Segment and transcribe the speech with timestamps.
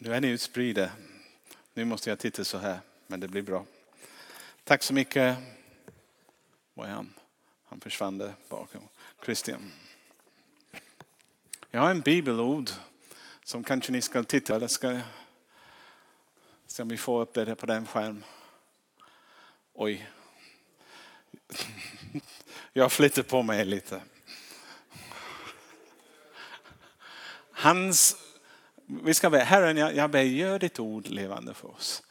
[0.00, 0.90] Nu är ni utspridda.
[1.74, 3.64] Nu måste jag titta så här, men det blir bra.
[4.64, 5.38] Tack så mycket.
[6.74, 7.14] Var är han?
[7.64, 8.88] Han försvann där bakom.
[9.24, 9.72] Christian.
[11.70, 12.70] Jag har en bibelord
[13.44, 15.00] som kanske ni ska titta eller ska
[16.66, 18.24] se om vi får upp det på den skärmen.
[19.74, 20.10] Oj.
[22.72, 24.02] Jag flyttar på mig lite.
[27.52, 28.16] Hans,
[28.88, 32.02] vi ska be, Herren jag, jag ber gör ditt ord levande för oss.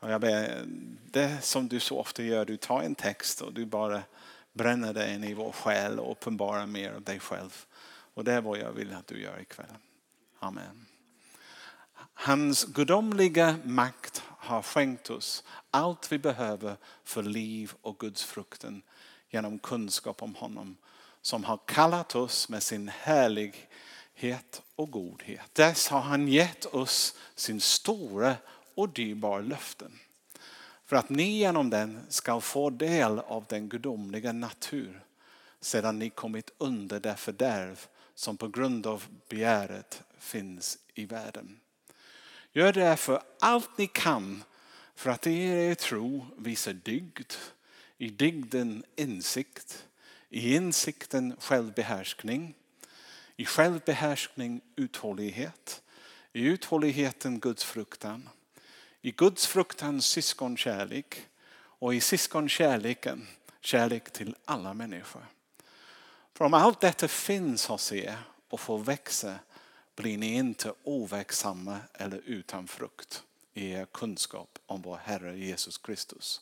[0.00, 0.64] Och jag ber,
[1.10, 4.02] det som du så ofta gör, du tar en text och du bara
[4.52, 7.64] bränner det in i vår själ och uppenbarar mer av dig själv.
[8.14, 9.66] Och det är vad jag vill att du gör ikväll.
[10.38, 10.86] Amen.
[12.14, 18.82] Hans gudomliga makt har skänkt oss allt vi behöver för liv och Guds frukten
[19.30, 20.76] genom kunskap om honom
[21.22, 22.88] som har kallat oss med sin
[24.16, 25.54] härlighet och godhet.
[25.54, 28.36] Dess har han gett oss sin stora
[28.74, 29.98] och dyrbara löften.
[30.84, 35.00] För att ni genom den ska få del av den gudomliga natur
[35.60, 41.60] sedan ni kommit under det fördärv som på grund av begäret finns i världen.
[42.52, 44.44] Gör därför allt ni kan
[44.94, 47.32] för att i er tro visa dygd,
[47.98, 49.86] i dygden insikt,
[50.28, 52.54] i insikten självbehärskning,
[53.36, 55.82] i självbehärskning uthållighet,
[56.32, 58.28] i uthålligheten Guds fruktan,
[59.02, 61.26] i Guds fruktan syskonkärlek
[61.78, 63.26] och i syskonkärleken
[63.60, 65.26] kärlek till alla människor.
[66.34, 69.38] För om allt detta finns hos er och får växa
[69.94, 73.22] blir ni inte overksamma eller utan frukt
[73.54, 76.40] i er kunskap om vår Herre Jesus Kristus.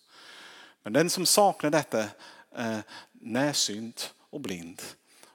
[0.83, 2.09] Men den som saknar detta
[2.50, 4.83] är närsynt och blind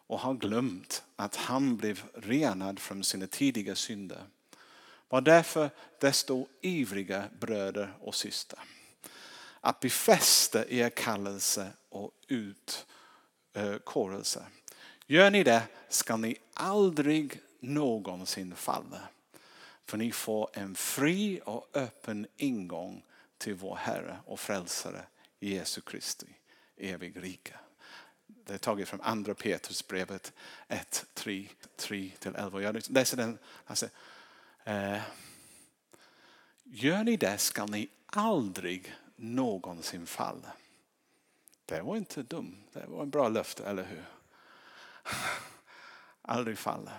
[0.09, 4.23] och har glömt att han blev renad från sina tidiga synder.
[5.09, 8.63] Var därför desto ivriga bröder och systrar
[9.61, 14.45] att befästa er kallelse och utkårelse.
[15.07, 19.01] Gör ni det ska ni aldrig någonsin falla.
[19.85, 23.03] För ni får en fri och öppen ingång
[23.37, 25.01] till vår Herre och Frälsare
[25.39, 26.27] Jesu Kristi
[26.77, 27.55] evig rike.
[28.49, 30.33] Det är taget från andra Petrusbrevet
[30.67, 32.61] 1, 3, 3-11.
[32.61, 33.37] Jag liksom läser den.
[33.65, 33.87] Alltså,
[34.63, 35.01] eh,
[36.63, 40.53] gör ni det ska ni aldrig någonsin falla.
[41.65, 42.63] Det var inte dumt.
[42.73, 44.05] Det var en bra löfte, eller hur?
[46.21, 46.91] Aldrig falla.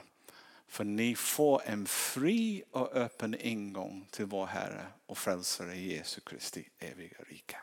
[0.66, 6.68] För ni får en fri och öppen ingång till vår Herre och Frälsare Jesu Kristi
[6.78, 7.56] eviga rike.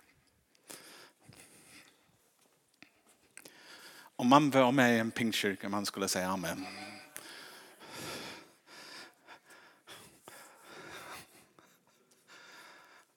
[4.19, 6.65] Om man var med i en pingstkyrka man skulle säga amen.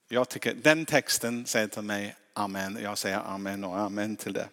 [0.09, 2.79] Jag tycker den texten säger till mig amen.
[2.83, 4.49] Jag säger amen och amen till det.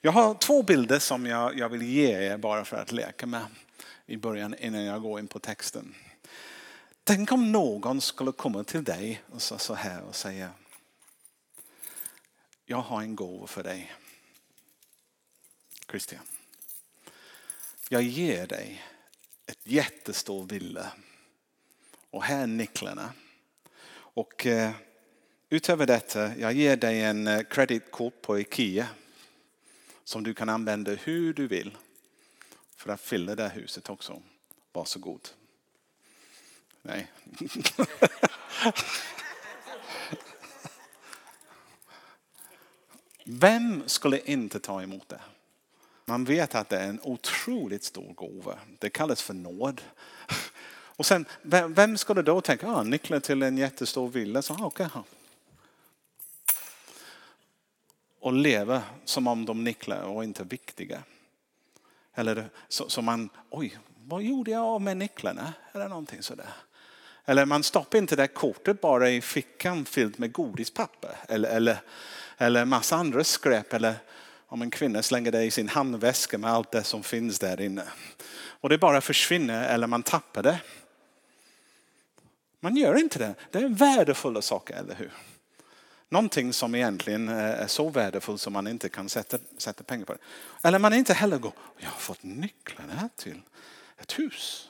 [0.00, 3.46] Jag har två bilder som jag, jag vill ge er bara för att leka med
[4.06, 5.94] i början innan jag går in på texten.
[7.04, 10.50] Tänk om någon skulle komma till dig och säga så här och säga
[12.64, 13.92] Jag har en gåva för dig.
[15.94, 16.22] Christian.
[17.88, 18.84] Jag ger dig
[19.46, 20.92] ett jättestor villa.
[22.10, 23.12] Och här är nycklarna.
[23.94, 24.72] Och eh,
[25.48, 28.88] utöver detta, jag ger dig en eh, kreditkort på Ikea.
[30.04, 31.76] Som du kan använda hur du vill
[32.76, 34.22] för att fylla det här huset också.
[34.72, 35.28] Varsågod.
[36.82, 37.12] Nej.
[43.24, 45.20] Vem skulle inte ta emot det?
[46.04, 48.58] Man vet att det är en otroligt stor gåva.
[48.78, 49.80] Det kallas för nåd.
[50.96, 54.88] Och sen, vem skulle då tänka, ah, nycklar till en jättestor villa, så ah, okay.
[58.20, 61.02] Och leva som om de nycklar och inte viktiga.
[62.14, 65.52] Eller så, så man, oj, vad gjorde jag av med nycklarna?
[65.72, 66.48] Eller någonting sådär.
[67.24, 71.16] Eller man stoppar inte det kortet bara i fickan fyllt med godispapper.
[71.28, 71.80] Eller, eller,
[72.38, 73.72] eller massa andra skräp.
[73.72, 73.94] Eller
[74.54, 77.84] om en kvinna slänger det i sin handväska med allt det som finns där inne.
[78.36, 80.60] Och det bara försvinner eller man tappar det.
[82.60, 83.34] Man gör inte det.
[83.50, 85.12] Det är värdefulla saker, eller hur?
[86.08, 90.18] Någonting som egentligen är så värdefullt som man inte kan sätta, sätta pengar på det.
[90.68, 93.40] Eller man inte heller går, jag har fått nycklarna till
[93.98, 94.68] ett hus.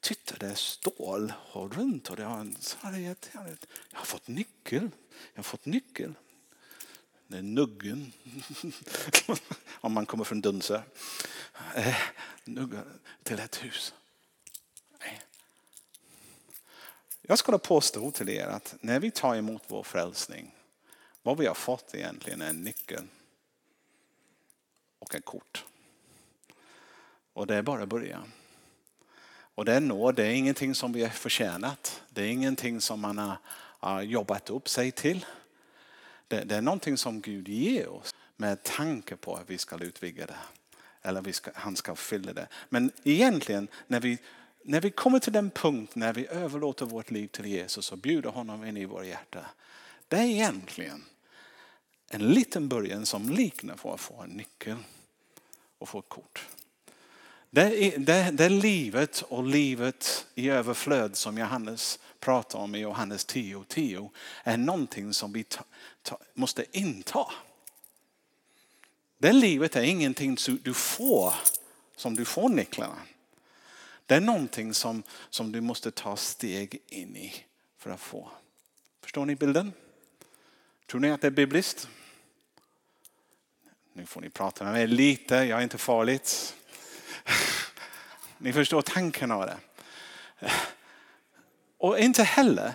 [0.00, 4.90] Titta det är stål och runt och det har en, jag har fått nyckel.
[5.32, 6.14] Jag har fått nyckel.
[7.32, 8.12] Är nuggen.
[9.80, 10.82] Om man kommer från Dunse.
[11.74, 11.96] Eh,
[12.44, 13.94] nuggen till ett hus.
[17.30, 20.54] Jag skulle påstå till er att när vi tar emot vår frälsning,
[21.22, 23.04] vad vi har fått egentligen är en nyckel
[24.98, 25.64] och ett kort.
[27.32, 28.32] Och det är bara början.
[29.54, 32.02] Och det är nåd, det är ingenting som vi har förtjänat.
[32.08, 33.36] Det är ingenting som man
[33.80, 35.26] har jobbat upp sig till.
[36.30, 40.26] Det, det, är någonting som Gud ger oss med tanke på att vi ska utvidga
[40.26, 40.36] det.
[41.02, 42.48] Eller vi ska, han ska fylla det.
[42.68, 44.18] Men egentligen när vi,
[44.62, 48.30] när vi kommer till den punkt när vi överlåter vårt liv till Jesus och bjuder
[48.30, 49.46] honom in i vårt hjärta.
[50.08, 51.04] Det är egentligen
[52.10, 54.76] en liten början som liknar för att få en nyckel
[55.78, 56.46] och få ett kort.
[57.50, 62.78] Det är, det, det är livet och livet i överflöd som Johannes pratar om i
[62.78, 64.10] Johannes 10 10
[64.44, 65.44] är någonting som vi
[66.34, 67.26] måste inta.
[69.18, 71.34] Det livet är ingenting du får
[71.96, 72.96] som du får nycklarna.
[74.06, 77.44] Det är någonting som, som du måste ta steg in i
[77.78, 78.30] för att få.
[79.02, 79.72] Förstår ni bilden?
[80.86, 81.88] Tror ni att det är bibliskt?
[83.92, 86.56] Nu får ni prata med mig lite, jag är inte farligt.
[88.38, 89.58] Ni förstår tanken av det.
[91.78, 92.72] Och inte heller,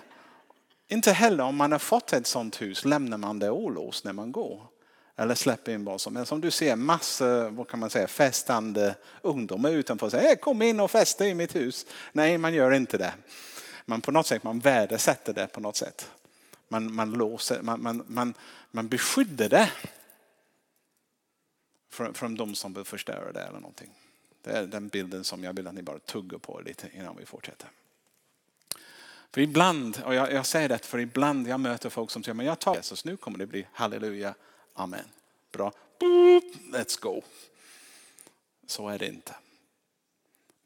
[0.87, 4.31] inte heller om man har fått ett sånt hus lämnar man det olåst när man
[4.31, 4.67] går.
[5.15, 6.29] Eller släpper in vad som helst.
[6.29, 10.79] Som du ser massor, vad kan man säga, festande ungdomar utanför och säger kom in
[10.79, 11.85] och festa i mitt hus.
[12.11, 13.13] Nej, man gör inte det.
[13.85, 16.11] Man på något sätt man värdesätter det på något sätt.
[16.67, 18.33] Man, man låser, man, man, man,
[18.71, 19.71] man beskyddar det
[21.89, 23.89] från, från de som vill förstöra det eller någonting.
[24.41, 27.25] Det är den bilden som jag vill att ni bara tuggar på lite innan vi
[27.25, 27.69] fortsätter.
[29.35, 32.45] För ibland, och jag, jag säger det för ibland jag möter folk som säger men
[32.45, 34.35] jag tar Jesus, nu kommer det bli halleluja,
[34.73, 35.05] amen.
[35.51, 37.21] Bra, Boop, let's go.
[38.67, 39.35] Så är det inte.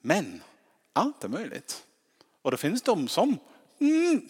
[0.02, 0.44] Men
[0.94, 1.84] allt är möjligt.
[2.42, 3.38] Och det finns de som
[3.80, 4.30] mm,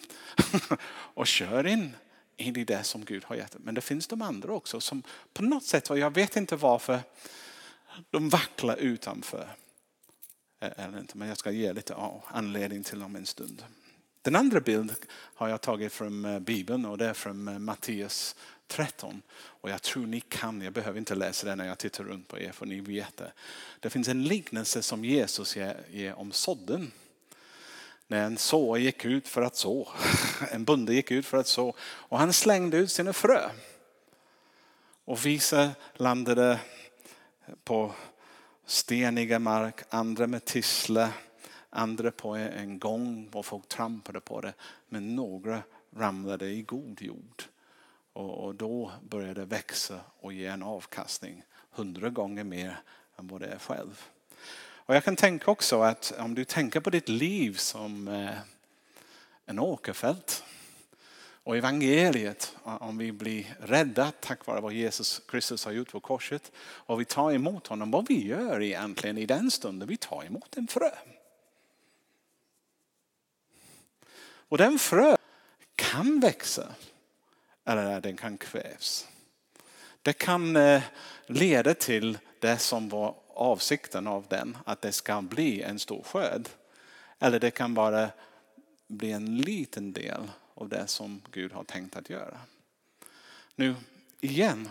[0.91, 1.95] och kör in
[2.37, 3.55] in i det som Gud har gett.
[3.59, 5.03] Men det finns de andra också som
[5.33, 6.99] på något sätt, och jag vet inte varför,
[8.09, 9.49] de vacklar utanför.
[10.59, 11.95] Eller inte, men jag ska ge lite
[12.27, 13.63] anledning till om en stund.
[14.21, 18.35] Den andra bilden har jag tagit från eh, Bibeln och det är från eh, Matteus
[18.67, 19.21] 13.
[19.37, 22.39] Och jag tror ni kan, jag behöver inte läsa det när jag tittar runt på
[22.39, 23.31] er för ni vet det.
[23.79, 25.57] Det finns en liknelse som Jesus
[25.89, 26.91] ger, om sådden
[28.07, 29.89] när en så gick ut för att så.
[30.51, 33.49] En bonde gick ut för att så och han slängde ut sina frö.
[35.05, 36.59] Och vissa landade
[37.63, 37.93] på
[38.65, 41.09] steniga mark, andra med tissle,
[41.69, 44.53] andra på en gång och folk trampade på det.
[44.87, 45.61] Men några
[45.95, 47.43] ramlade i god jord.
[48.13, 52.79] Och då började det växa och ge en avkastning hundra gånger mer
[53.17, 54.05] än vad det är själv.
[54.61, 58.35] Och jag kan tänka också att om du tänker på ditt liv som eh,
[59.45, 60.43] en åkerfält
[61.43, 66.51] och evangeliet, om vi blir rädda tack vare vad Jesus Kristus har gjort på korset
[66.59, 70.57] och vi tar emot honom, vad vi gör egentligen i den stunden, vi tar emot
[70.57, 70.91] en frö.
[74.49, 75.15] Och den frö
[75.75, 76.67] kan växa
[77.65, 79.07] eller den kan kvävs.
[80.01, 80.83] Det kan eh,
[81.25, 86.49] leda till det som var avsikten av den, att det ska bli en stor skörd.
[87.19, 88.09] Eller det kan bara
[88.87, 92.39] bli en liten del av det som Gud har tänkt att göra.
[93.55, 93.75] Nu
[94.21, 94.69] igen,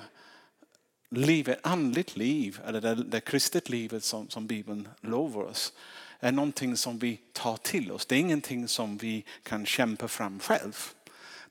[1.08, 5.72] livet, andligt liv, eller det, det kristet livet som, som Bibeln lovar oss,
[6.20, 8.06] är någonting som vi tar till oss.
[8.06, 10.76] Det är ingenting som vi kan kämpa fram själv.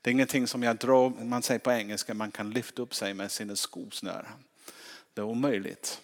[0.00, 3.14] Det är ingenting som jag drar, man säger på engelska, man kan lyfta upp sig
[3.14, 4.44] med sina skosnören.
[5.14, 6.00] Det är omöjligt.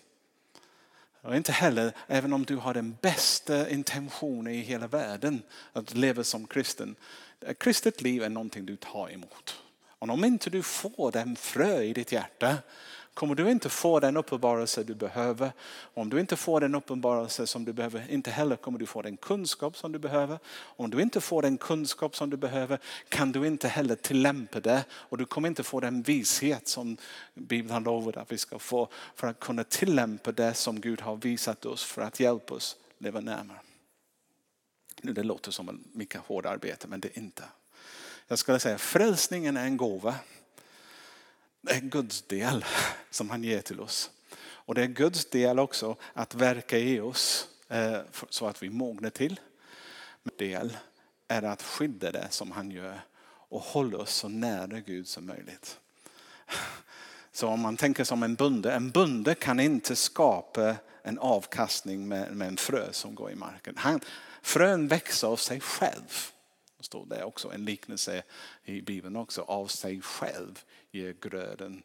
[1.20, 5.42] Och inte heller, även om du har den bästa intentionen i hela världen
[5.72, 6.96] att leva som kristen.
[7.40, 9.62] Ett kristet liv är någonting du tar emot.
[9.98, 12.56] Och om inte du får den frö i ditt hjärta
[13.14, 15.52] kommer du inte få den uppenbarelse du behöver.
[15.94, 19.16] Om du inte får den uppenbarelse som du behöver, inte heller kommer du få den
[19.16, 20.38] kunskap som du behöver.
[20.54, 22.78] Om du inte får den kunskap som du behöver
[23.08, 26.96] kan du inte heller tillämpa det och du kommer inte få den vishet som
[27.34, 31.16] Bibeln lovar lovat att vi ska få för att kunna tillämpa det som Gud har
[31.16, 33.58] visat oss för att hjälpa oss leva närmare.
[35.02, 37.44] Nu det låter som en mycket hårt arbete men det är inte.
[38.28, 40.14] Jag skulle säga frälsningen är en gåva
[41.64, 42.64] det är Guds del
[43.10, 44.10] som han ger till oss.
[44.36, 47.98] Och det är Guds del också att verka i oss eh,
[48.30, 49.40] så att vi mognar till.
[50.22, 50.76] Men del
[51.28, 55.78] är att skydda det som han gör och hålla oss så nära Gud som möjligt.
[57.32, 62.36] Så om man tänker som en bonde, en bonde kan inte skapa en avkastning med,
[62.36, 63.74] med en frö som går i marken.
[63.76, 64.00] Han,
[64.42, 66.30] frön växer av sig själv.
[66.80, 68.22] står det också en liknelse
[68.64, 69.42] i Bibeln också.
[69.42, 71.82] Av sig själv ger gröden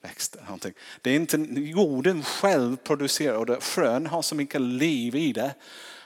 [0.00, 0.42] växter.
[0.42, 0.74] Någonting.
[1.02, 5.54] Det är inte jorden själv producerar och frön har så mycket liv i det.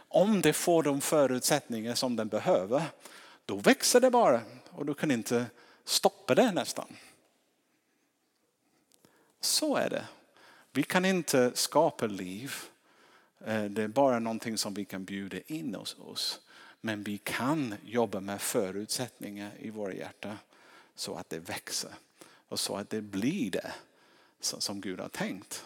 [0.08, 2.82] Om det får de förutsättningar som den behöver,
[3.44, 5.46] då växer det bara och du kan inte
[5.84, 6.96] stoppa det nästan.
[9.40, 10.04] Så är det.
[10.72, 12.54] Vi kan inte skapa liv.
[13.46, 16.40] Eh, det är bara någonting som vi kan bjuda in hos oss.
[16.80, 20.38] Men vi kan jobba med förutsättningar i våra hjärtan
[20.94, 21.90] så att det växer
[22.48, 23.72] och så att det blir det
[24.40, 25.64] som Gud har tänkt.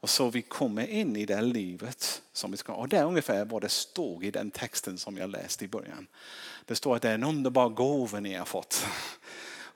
[0.00, 3.44] Och så vi kommer in i det livet som vi ska Och det är ungefär
[3.44, 6.06] vad det stod i den texten som jag läste i början.
[6.64, 8.86] Det står att det är en underbar gåva ni har fått.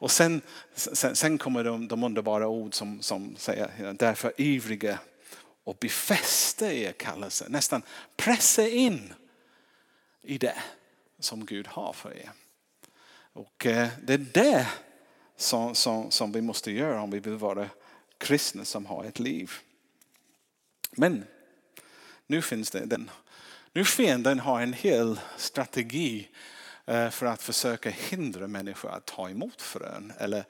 [0.02, 0.42] Och sen,
[0.74, 4.98] sen, sen kommer de, de, underbara ord som, som säger därför ivriga
[5.64, 7.46] och befästa er kallelse.
[7.48, 7.82] Nästan
[8.16, 9.14] pressa in
[10.22, 10.62] i det
[11.18, 12.30] som Gud har för er.
[13.32, 14.68] Och eh, det är det
[15.42, 17.68] som, som, som vi måste göra om vi vill vara
[18.18, 19.50] kristna som har ett liv.
[20.90, 21.24] Men
[22.26, 23.10] nu finns det den.
[23.72, 26.28] Nu fienden har en hel strategi
[26.86, 30.12] eh, för att försöka hindra människor att ta emot frön.
[30.18, 30.44] Eller,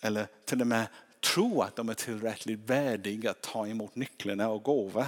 [0.00, 0.86] eller till och med
[1.34, 5.06] tro att de är tillräckligt värdiga att ta emot nycklarna och gåvor.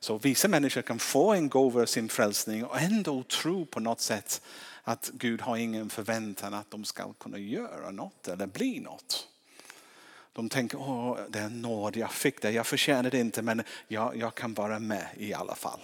[0.00, 4.00] Så vissa människor kan få en gåva av sin frälsning och ändå tro på något
[4.00, 4.42] sätt
[4.88, 9.28] att Gud har ingen förväntan att de ska kunna göra något eller bli något.
[10.32, 14.16] De tänker, åh, det är nåd, jag fick det, jag förtjänar det inte men jag,
[14.16, 15.80] jag kan vara med i alla fall.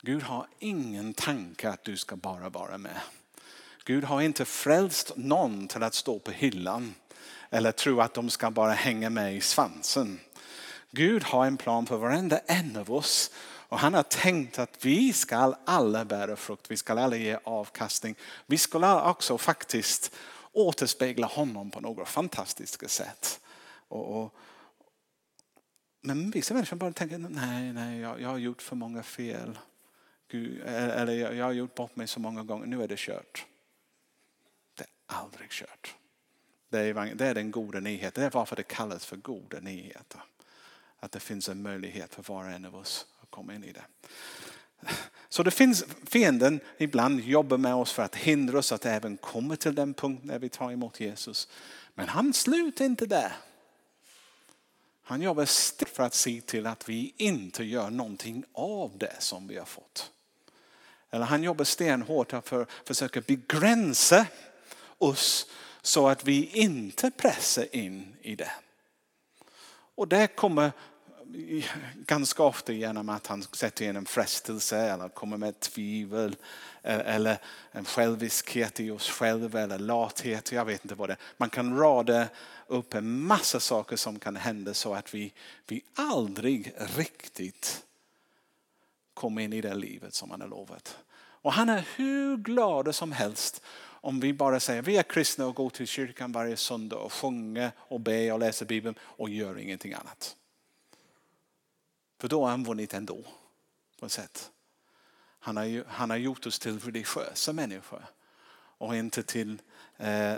[0.00, 3.00] Gud har ingen tanke att du ska bara vara med.
[3.84, 6.94] Gud har inte frälst någon till att stå på hyllan
[7.50, 10.20] eller tro att de ska bara hänga med i svansen.
[10.90, 13.30] Gud har en plan för varenda en av oss
[13.72, 18.14] och han har tänkt att vi ska alla bära frukt, vi ska alla ge avkastning.
[18.46, 20.14] Vi ska också faktiskt
[20.52, 23.40] återspegla honom på några fantastiska sätt.
[23.88, 24.34] Och, och,
[26.00, 29.58] men vissa människor bara tänker, nej, nej, jag, jag har gjort för många fel.
[30.28, 33.46] Gud, eller jag, jag har gjort bort mig så många gånger, nu är det kört.
[34.74, 35.94] Det är aldrig kört.
[36.68, 40.20] Det är, det är den goda nyheten, det är varför det kallas för goda nyheter.
[40.98, 43.84] Att det finns en möjlighet för var och en av oss komma in i det.
[45.28, 49.56] Så det finns fienden ibland jobbar med oss för att hindra oss att även komma
[49.56, 51.48] till den punkt när vi tar emot Jesus.
[51.94, 53.32] Men han slutar inte där.
[55.02, 59.48] Han jobbar strikt för att se till att vi inte gör någonting av det som
[59.48, 60.10] vi har fått.
[61.10, 64.26] Eller han jobbar stenhårt för att försöka begränsa
[64.98, 65.46] oss
[65.82, 68.50] så att vi inte pressar in i det.
[69.94, 70.72] Och där kommer
[72.06, 76.36] ganska ofta genom att han sätter in en frestelse eller kommer med tvivel
[76.82, 77.38] eh, eller
[77.70, 80.52] en själviskhet i oss själva eller lathet.
[80.52, 81.18] Jag vet inte vad det är.
[81.36, 82.28] Man kan rada
[82.66, 85.32] upp en massa saker som kan hända så att vi,
[85.66, 87.84] vi aldrig riktigt
[89.14, 90.98] kommer in i det livet som han har lovat.
[91.14, 93.62] Och han är hur glad som helst
[94.04, 97.70] om vi bara säger vi är kristna och går till kyrkan varje söndag och sjunger
[97.78, 100.36] och ber och läser Bibeln och gör ingenting annat.
[102.22, 103.24] För då har han vunnit ändå
[104.00, 104.50] på ett sätt.
[105.38, 108.04] Han har, han har gjort oss till religiösa människor
[108.54, 109.62] och inte till
[109.96, 110.34] eh,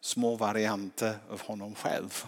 [0.00, 2.24] små varianter av honom själv.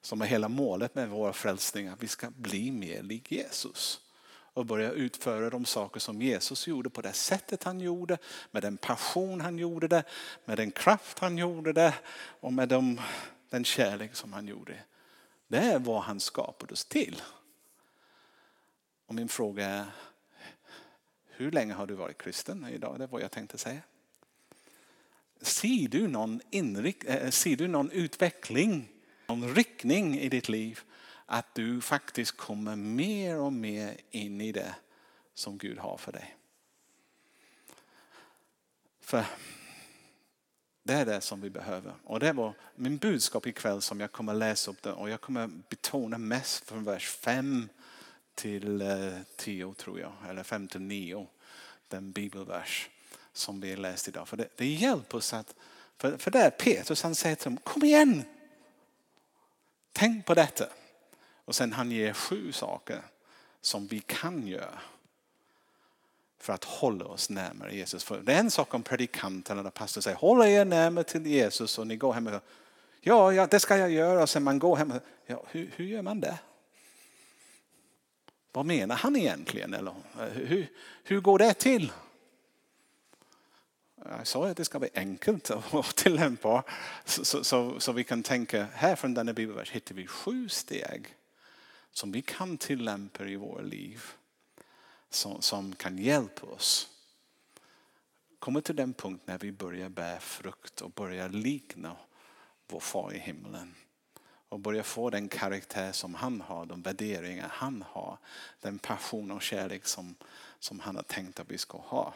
[0.00, 1.96] Som är hela målet med våra frälsningar.
[2.00, 4.00] Vi ska bli mer lik Jesus
[4.32, 8.18] och börja utföra de saker som Jesus gjorde på det sättet han gjorde,
[8.50, 10.04] med den passion han gjorde det,
[10.44, 11.94] med den kraft han gjorde det
[12.40, 13.00] och med de,
[13.48, 14.82] den kärlek som han gjorde.
[15.48, 17.22] Det är vad han skapade oss till.
[19.10, 19.86] Och min fråga är,
[21.26, 22.98] hur länge har du varit kristen idag?
[22.98, 23.80] Det är vad jag tänkte säga.
[25.40, 28.88] Ser du någon, inrikt, äh, ser du någon utveckling,
[29.26, 30.80] någon riktning i ditt liv?
[31.26, 34.74] Att du faktiskt kommer mer och mer in i det
[35.34, 36.36] som Gud har för dig.
[39.00, 39.24] För
[40.82, 41.94] det är det som vi behöver.
[42.04, 45.46] Och det var min budskap ikväll som jag kommer läsa upp det och jag kommer
[45.46, 47.68] betona mest från vers 5
[48.40, 51.26] till eh, 10 tror jag, eller 5 till 9.
[51.88, 52.88] Den bibelvers
[53.32, 54.28] som vi läste läst idag.
[54.28, 55.54] För det, det hjälper oss att,
[55.96, 58.22] för, för det är Petrus han säger till dem, kom igen!
[59.92, 60.66] Tänk på detta.
[61.44, 63.02] Och sen han ger sju saker
[63.60, 64.78] som vi kan göra
[66.38, 68.04] för att hålla oss närmare Jesus.
[68.04, 71.78] För det är en sak om predikanten eller pastorn säger håll er närmare till Jesus
[71.78, 72.42] och ni går hem och
[73.00, 74.22] ja, ja det ska jag göra.
[74.22, 76.38] Och sen man går hem och ja, hur, hur gör man det?
[78.52, 79.74] Vad menar han egentligen?
[79.74, 79.94] Eller
[80.32, 80.66] hur,
[81.02, 81.92] hur går det till?
[84.04, 86.64] Jag sa att det ska bli enkelt att tillämpa.
[87.04, 91.16] Så, så, så, så vi kan tänka, här från denna bibelvers hittar vi sju steg
[91.92, 94.04] som vi kan tillämpa i våra liv.
[95.10, 96.88] Som, som kan hjälpa oss.
[98.38, 101.96] Kommer till den punkt när vi börjar bära frukt och börjar likna
[102.68, 103.74] vår far i himlen.
[104.50, 108.18] Och börja få den karaktär som han har, de värderingar han har.
[108.60, 110.14] Den passion och kärlek som,
[110.58, 112.14] som han har tänkt att vi ska ha.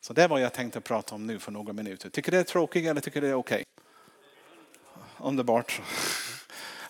[0.00, 2.10] Så det är vad jag tänkte prata om nu för några minuter.
[2.10, 3.64] Tycker det är tråkigt eller tycker det är okej?
[3.74, 5.26] Okay?
[5.28, 5.82] Underbart.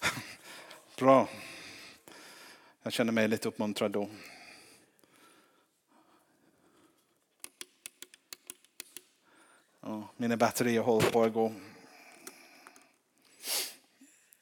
[0.99, 1.29] Bra.
[2.83, 4.09] Jag känner mig lite uppmuntrad då.
[10.17, 11.53] mina batterier håller på att gå.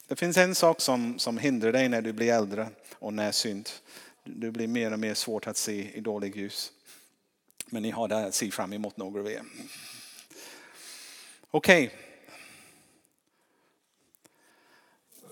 [0.07, 2.69] Det finns en sak som, som hindrar dig när du blir äldre
[2.99, 3.83] och närsynt.
[4.25, 6.73] Du blir mer och mer svårt att se i dålig ljus.
[7.67, 9.43] Men ni har det att se fram emot några av er.
[11.51, 11.87] Okej.
[11.87, 11.99] Okay.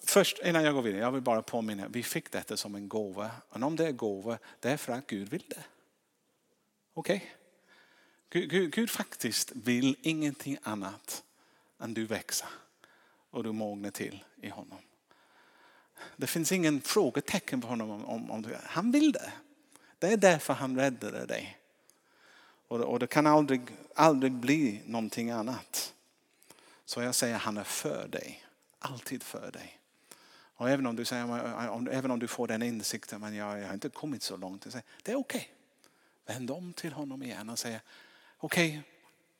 [0.02, 1.88] Först innan jag går vidare, jag vill bara påminna.
[1.88, 3.30] Vi fick detta som en gåva.
[3.48, 5.64] Och om det är gåva, det är för att Gud vill det.
[6.94, 7.16] Okej?
[7.16, 7.28] Okay?
[8.30, 11.22] Gud, Gud, Gud, faktiskt vill ingenting annat
[11.78, 12.48] än du växer
[13.32, 14.78] och du mognar till i honom.
[16.16, 19.32] Det finns ingen frågetecken på honom om, om, om han vill det.
[19.98, 21.58] Det är därför han räddade dig.
[22.68, 23.62] Och, och det kan aldrig,
[23.94, 25.94] aldrig bli någonting annat.
[26.84, 28.44] Så jag säger han är för dig.
[28.78, 29.78] Alltid för dig.
[30.54, 33.74] Och även om du, säger, även om du får den insikten, men jag, jag har
[33.74, 34.66] inte kommit så långt.
[35.02, 35.16] Det är okej.
[35.16, 35.44] Okay.
[36.34, 37.80] Vänd om till honom igen och säg
[38.38, 38.82] okej, okay,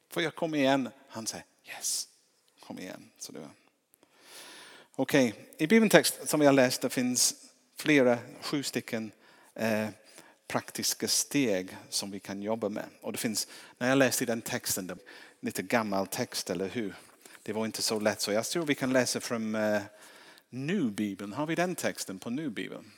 [0.09, 0.89] får jag komma igen?
[1.09, 2.09] Han säger yes,
[2.61, 3.11] kom igen.
[3.19, 3.41] Så det
[4.97, 5.45] Okej, okay.
[5.59, 7.35] i bibeltext som jag läste finns
[7.77, 9.13] flera, sju stycken
[9.55, 9.89] eh,
[10.49, 12.85] praktiska steg som vi kan jobba med.
[13.01, 14.97] Och det finns, när jag läste den texten, det
[15.41, 16.95] lite gammal text, eller hur?
[17.43, 19.83] Det var inte så lätt, så jag tror vi kan läsa från eh,
[20.51, 21.33] Nu-bibeln.
[21.33, 22.93] Har vi den texten på Nu-bibeln?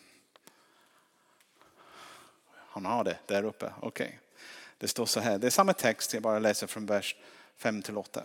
[2.54, 4.07] Han har det där uppe, okej.
[4.07, 4.18] Okay.
[4.78, 7.16] Det står så här, det är samma text, jag bara läser från vers
[7.57, 8.22] 5 till 8.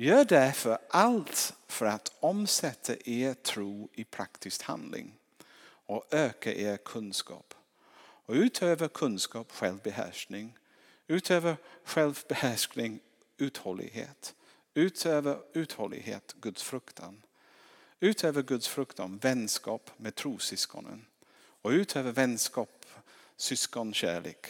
[0.00, 5.14] Gör därför allt för att omsätta er tro i praktisk handling
[5.62, 7.54] och öka er kunskap.
[8.00, 10.58] Och utöver kunskap självbehärskning,
[11.06, 13.00] utöver självbehärskning
[13.36, 14.34] uthållighet,
[14.74, 17.22] utöver uthållighet Guds fruktan,
[18.00, 21.06] utöver Guds fruktan vänskap med trosyskonen
[21.62, 22.86] och utöver vänskap
[23.36, 24.46] syskonkärlek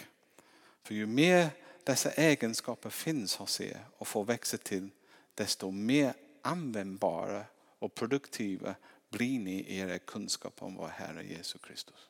[0.82, 1.50] för ju mer
[1.84, 4.90] dessa egenskaper finns hos er och får växa till,
[5.38, 7.44] desto mer användbara
[7.78, 8.74] och produktiva
[9.08, 12.08] blir ni i era kunskap om vår Herre Jesus Kristus.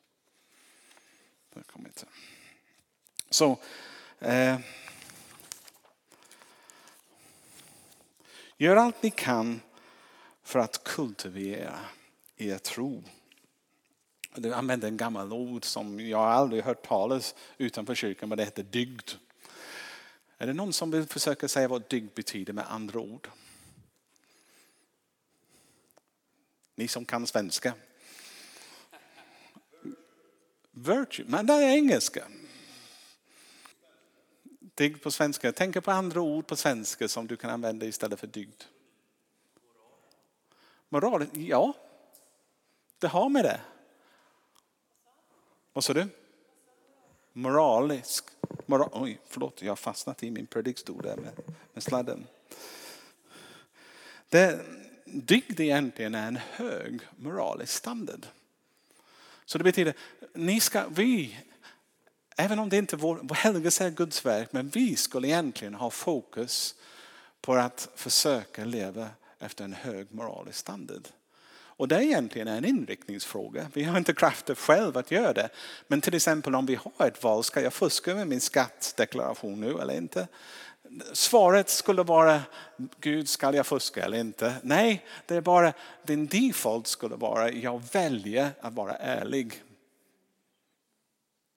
[3.30, 3.58] Så,
[4.18, 4.60] eh,
[8.56, 9.60] gör allt ni kan
[10.42, 11.78] för att kultivera
[12.36, 13.02] er tro
[14.40, 18.62] du använder en gammal ord som jag aldrig hört talas utanför kyrkan, men det heter
[18.62, 19.10] dygd.
[20.38, 23.28] Är det någon som vill försöka säga vad dygd betyder med andra ord?
[26.74, 27.74] Ni som kan svenska.
[30.70, 32.28] Virtue, men det är engelska.
[34.74, 35.52] Dygd på svenska.
[35.52, 38.62] Tänk på andra ord på svenska som du kan använda istället för dygd.
[40.88, 41.74] Moral, ja.
[42.98, 43.60] Det har med det.
[45.72, 46.08] Vad sa du?
[47.32, 48.24] Moralisk.
[48.70, 51.32] Moral, oj, förlåt, jag har fastnat i min predikstol där med,
[51.72, 52.26] med sladden.
[54.28, 54.60] Det,
[55.04, 58.26] dygd egentligen är en hög moralisk standard.
[59.44, 59.94] Så det betyder,
[60.34, 61.38] ni ska, vi,
[62.36, 65.74] även om det inte är vår, vår helgelse är Guds verk, men vi skulle egentligen
[65.74, 66.74] ha fokus
[67.40, 71.08] på att försöka leva efter en hög moralisk standard.
[71.78, 73.70] Och det är egentligen en inriktningsfråga.
[73.74, 75.48] Vi har inte krafter själva att göra det.
[75.86, 79.78] Men till exempel om vi har ett val, ska jag fuska med min skattdeklaration nu
[79.78, 80.28] eller inte?
[81.12, 82.42] Svaret skulle vara,
[83.00, 84.54] Gud ska jag fuska eller inte?
[84.62, 89.62] Nej, det är bara, din default skulle vara, jag väljer att vara ärlig.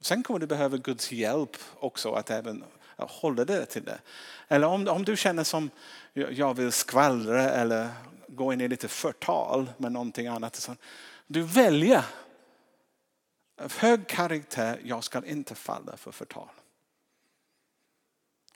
[0.01, 2.63] Sen kommer du behöva Guds hjälp också att även
[2.95, 3.99] hålla det till det.
[4.47, 5.69] Eller om, om du känner som
[6.13, 7.89] jag vill skvallra eller
[8.31, 10.69] gå in i lite förtal med någonting annat.
[11.27, 12.05] Du väljer
[13.57, 16.49] av hög karaktär, jag ska inte falla för förtal.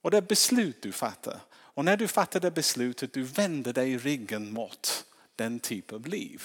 [0.01, 1.39] Och det är beslut du fattar.
[1.51, 6.43] Och när du fattar det beslutet, du vänder dig ryggen mot den typen av liv.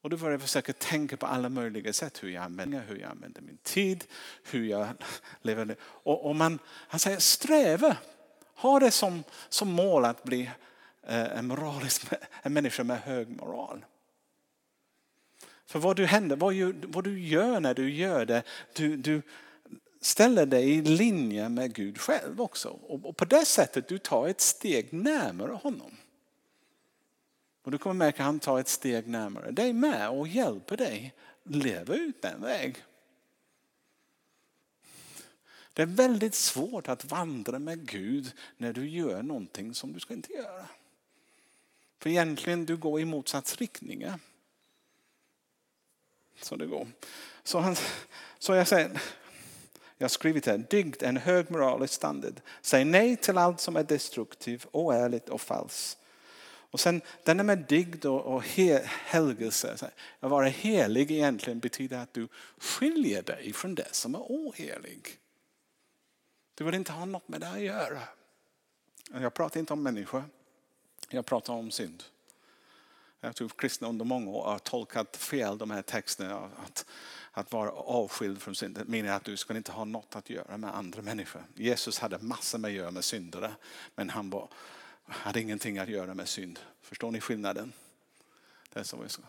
[0.00, 3.40] Och du börjar försöka tänka på alla möjliga sätt hur jag använder, hur jag använder
[3.40, 4.04] min tid,
[4.50, 4.88] hur jag
[5.42, 5.76] lever.
[5.82, 7.96] Och, och man, han säger sträva,
[8.54, 10.50] ha det som, som mål att bli
[11.06, 12.06] Eh, en, moralisk,
[12.42, 13.84] en människa med hög moral.
[15.66, 18.42] För vad du händer, vad, gör, vad du gör när du gör det,
[18.74, 19.22] du, du
[20.00, 22.68] ställer dig i linje med Gud själv också.
[22.68, 25.96] Och, och på det sättet du tar ett steg närmare honom.
[27.62, 31.14] Och du kommer märka att han tar ett steg närmare dig med och hjälper dig
[31.42, 32.84] leva ut den väg.
[35.72, 40.14] Det är väldigt svårt att vandra med Gud när du gör någonting som du ska
[40.14, 40.66] inte göra.
[42.04, 44.06] För egentligen du går i motsatt riktning.
[46.40, 46.86] Så det går.
[47.42, 47.76] Så, han,
[48.38, 49.02] så jag säger,
[49.98, 52.40] jag har skrivit här, dygd en hög moralisk standard.
[52.60, 55.98] Säg nej till allt som är destruktivt, oärligt och falskt.
[56.46, 59.90] Och sen den där med dygd och, och helgelse.
[60.20, 65.18] Att vara helig egentligen betyder att du skiljer dig från det som är ohelig.
[66.54, 68.00] Du vill inte ha något med det att göra.
[69.12, 70.24] Jag pratar inte om människor.
[71.14, 72.02] Jag pratar om synd.
[73.20, 76.50] Jag tror kristna under många år har tolkat fel de här texterna.
[76.66, 76.86] Att,
[77.32, 80.76] att vara avskild från synd menar att du ska inte ha något att göra med
[80.76, 81.44] andra människor.
[81.54, 83.54] Jesus hade massor med att göra med syndare.
[83.94, 84.48] Men han var,
[85.04, 86.58] hade ingenting att göra med synd.
[86.82, 87.72] Förstår ni skillnaden?
[88.72, 89.22] Det är så vi ska.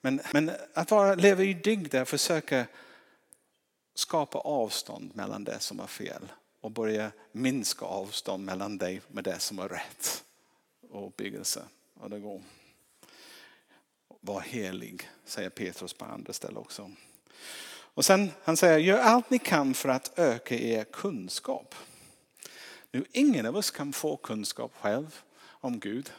[0.00, 2.66] Men, men att vara, leva i dygd är att försöka
[3.94, 9.38] skapa avstånd mellan det som är fel och börja minska avstånd mellan dig med det
[9.38, 10.24] som är rätt
[10.92, 11.64] och uppbyggelse.
[11.94, 12.42] Och det går.
[14.20, 16.90] Var helig, säger Petrus på andra ställen också.
[17.94, 21.74] Och sen han säger, gör allt ni kan för att öka er kunskap.
[22.90, 26.12] Nu, ingen av oss kan få kunskap själv om Gud.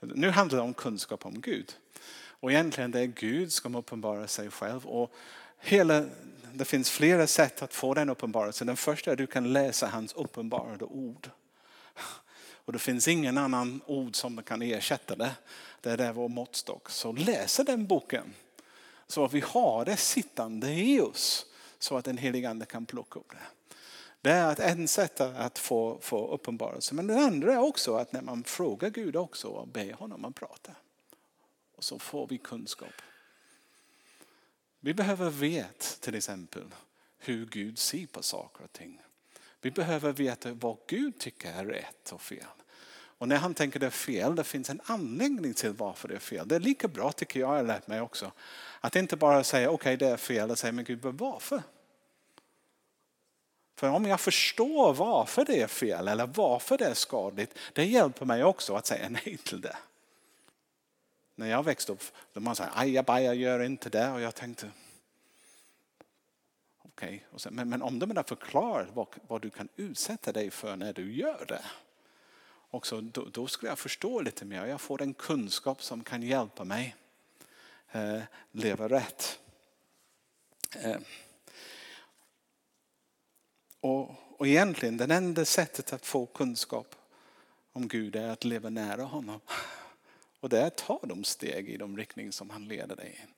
[0.00, 1.72] Nu handlar det om kunskap om Gud.
[2.16, 4.86] Och egentligen det är Gud som uppenbarar sig själv.
[4.86, 5.12] Och
[5.58, 6.04] hela,
[6.52, 8.66] det finns flera sätt att få den uppenbarelsen.
[8.66, 11.30] Den första är att du kan läsa hans uppenbarade ord.
[12.64, 15.34] Och det finns ingen annan ord som kan ersätta det.
[15.80, 16.90] Det är vår måttstock.
[16.90, 18.34] Så läs den boken.
[19.06, 21.46] Så att vi har det sittande i oss.
[21.78, 23.46] Så att den helige ande kan plocka upp det.
[24.20, 26.94] Det är ett sätt att få, få uppenbarelse.
[26.94, 30.34] Men det andra är också att när man frågar Gud också och ber honom att
[30.34, 30.72] prata.
[31.76, 33.02] Och så får vi kunskap.
[34.80, 36.74] Vi behöver veta till exempel
[37.18, 39.00] hur Gud ser på saker och ting.
[39.64, 42.46] Vi behöver veta vad Gud tycker är rätt och fel.
[43.18, 46.18] Och när han tänker det är fel, det finns en anledning till varför det är
[46.18, 46.48] fel.
[46.48, 48.32] Det är lika bra tycker jag, jag har lärt mig också.
[48.80, 51.62] Att inte bara säga okej okay, det är fel och säga men Gud varför?
[53.76, 58.26] För om jag förstår varför det är fel eller varför det är skadligt, det hjälper
[58.26, 59.76] mig också att säga nej till det.
[61.34, 64.70] När jag växte upp, då man säger ajabaja gör inte det och jag tänkte
[66.94, 70.92] okej, Sen, men, men om de förklarar vad, vad du kan utsätta dig för när
[70.92, 71.64] du gör det
[72.70, 74.66] också, då, då skulle jag förstå lite mer.
[74.66, 76.96] Jag får en kunskap som kan hjälpa mig
[77.92, 79.40] eh, leva rätt.
[80.76, 80.96] Eh.
[83.80, 86.94] Och, och egentligen, det enda sättet att få kunskap
[87.72, 89.40] om Gud är att leva nära honom.
[90.40, 93.34] Och det är att ta de steg i de riktning som han leder dig in.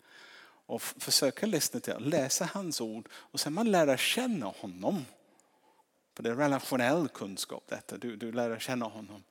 [0.67, 5.05] Och försöka lyssna till, läsa hans ord och sen man lära känna honom.
[6.15, 9.25] För det är relationell kunskap detta, du, du lär känna honom.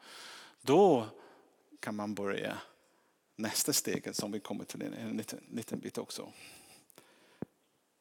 [0.62, 1.08] Då
[1.80, 2.58] kan man börja
[3.36, 6.32] nästa steget som vi kommer till en liten, liten bit också.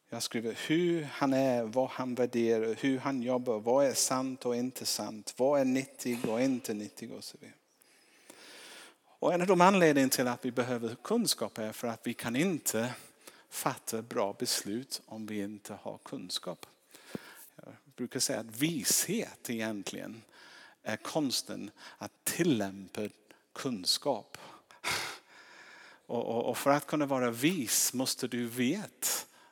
[0.09, 4.57] Jag skriver hur han är, vad han värderar, hur han jobbar, vad är sant och
[4.57, 7.57] inte sant, vad är nyttig och inte nyttig och så vidare.
[9.07, 12.37] Och en av de anledningarna till att vi behöver kunskap är för att vi kan
[12.37, 12.95] inte
[13.55, 16.67] fatta bra beslut om vi inte har kunskap.
[17.57, 20.23] Jag brukar säga att vishet egentligen
[20.83, 23.09] är konsten att tillämpa
[23.53, 24.39] kunskap.
[26.07, 29.09] Och, för att kunna vara vis måste du veta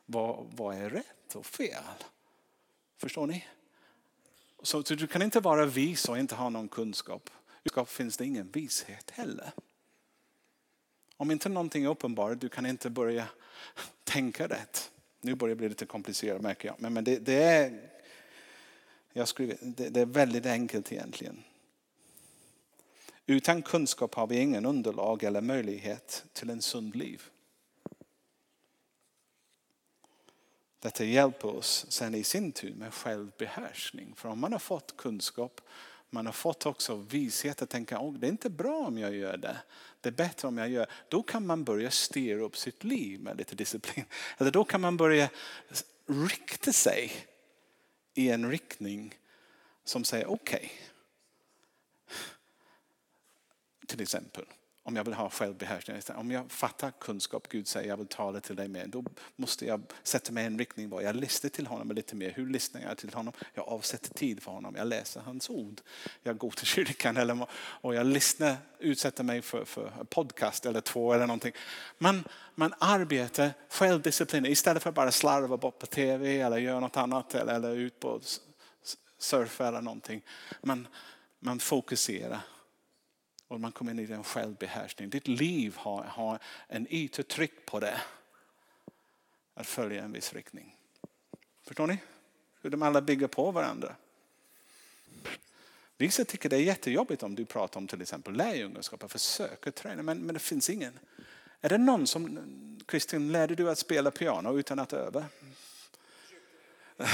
[0.07, 1.85] vad, vad är rätt och fel.
[2.97, 3.47] Förstår ni?
[4.63, 7.31] Så du kan inte vara vis och inte ha någon kunskap.
[7.63, 9.53] Kunskap finns det ingen vishet heller.
[11.23, 13.29] Om inte någonting är uppenbart, du kan inte börja
[14.05, 14.91] tänka rätt.
[15.21, 16.77] Nu börjar det bli lite komplicerat märker jag.
[16.79, 17.91] Men, men det, det, är,
[19.13, 21.45] jag skriver, det, det är väldigt enkelt egentligen.
[23.27, 27.23] Utan kunskap har vi ingen underlag eller möjlighet till en sund liv.
[30.79, 34.15] Detta hjälper oss sen i sin tur med självbehärskning.
[34.17, 35.61] För om man har fått kunskap,
[36.11, 39.37] man har fått också vishet att tänka att det är inte bra om jag gör
[39.37, 39.57] det.
[40.03, 43.37] Det är bättre om jag gör Då kan man börja styra upp sitt liv med
[43.37, 44.05] lite disciplin.
[44.39, 45.31] Eller då kan man börja
[46.07, 47.13] rikta sig
[48.15, 49.15] i en riktning
[49.85, 50.57] som säger okej.
[50.57, 50.71] Okay.
[53.87, 54.45] Till exempel
[54.85, 58.57] om jag vill ha självbehärskning, om jag fattar kunskap, Gud säger jag vill tala till
[58.57, 59.05] dig mer, då
[59.37, 62.33] måste jag sätta mig i en riktning var jag lyssnar till honom lite mer.
[62.37, 63.33] Hur lyssnar jag till honom?
[63.55, 65.81] Jag avsätter tid för honom, jag läser hans ord.
[66.23, 70.81] Jag går till kyrkan eller, och jag lyssnar, utsätter mig för, för en podcast eller
[70.81, 71.53] två eller någonting.
[71.99, 76.97] Man, man arbetar självdisciplin istället för att bara slarva bort på tv eller göra något
[76.97, 78.21] annat eller, eller ut på
[79.19, 80.23] surfa eller någonting.
[80.63, 80.89] Man,
[81.41, 82.41] man fokuserar
[83.53, 85.11] och man kommer in i en självbehärskning.
[85.11, 86.39] Ditt liv har, har
[86.69, 88.01] en yttryck på det.
[89.55, 90.77] Att följa en viss riktning.
[91.67, 91.99] Förstår ni?
[92.61, 93.97] Hur de alla bygger på varandra.
[95.97, 100.03] Vissa tycker det är jättejobbigt om du pratar om till exempel lärjungaskap och försöker träna
[100.03, 100.99] men, men det finns ingen.
[101.61, 105.25] Är det någon som, Kristin, lärde du att spela piano utan att öva?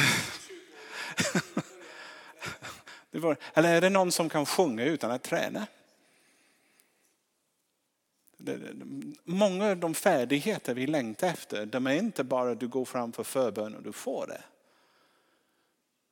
[3.54, 5.66] Eller är det någon som kan sjunga utan att träna?
[9.24, 13.12] Många av de färdigheter vi längtar efter, de är inte bara att du går fram
[13.12, 14.42] för förbön och du får det.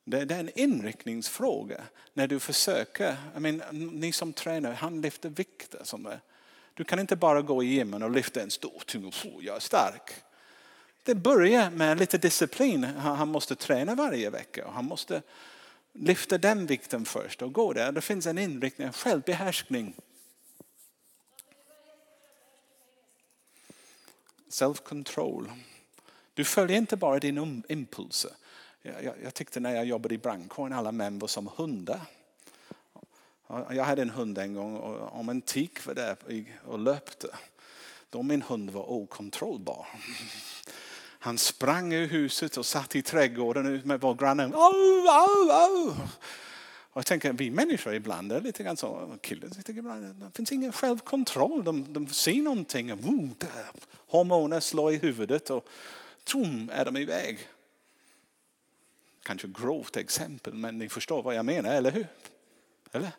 [0.04, 1.82] Det är en inriktningsfråga
[2.14, 3.16] när du försöker.
[3.36, 5.80] I mean, ni som tränar, han lyfter vikter.
[5.84, 6.20] Som är.
[6.74, 9.60] Du kan inte bara gå i gymmen och lyfta en stor tung och jag är
[9.60, 10.10] stark.
[11.02, 12.84] Det börjar med lite disciplin.
[12.84, 15.22] Han måste träna varje vecka och han måste
[15.92, 17.92] lyfta den vikten först och gå där.
[17.92, 19.94] Det finns en inriktning, en självbehärskning.
[24.50, 25.50] Self-control.
[26.34, 28.30] Du följer inte bara dina impulser.
[28.82, 32.00] Jag, jag, jag tyckte när jag jobbade i brandkåren, alla män var som hundar.
[33.48, 36.16] Jag hade en hund en gång och om en tik var där
[36.66, 37.28] och löpte,
[38.10, 39.86] då min hund var okontrollbar.
[41.18, 44.44] Han sprang ur huset och satt i trädgården med vår granne.
[44.44, 45.94] Au, au, au.
[46.96, 50.72] Och jag tänker, vi människor ibland är lite grann så, killen ibland, det finns ingen
[50.72, 51.64] självkontroll.
[51.64, 53.34] De, de ser någonting, woo,
[54.06, 55.68] hormoner slår i huvudet och
[56.24, 57.38] tom är de iväg.
[59.22, 62.06] Kanske grovt exempel, men ni förstår vad jag menar, eller hur?
[62.92, 63.10] Eller?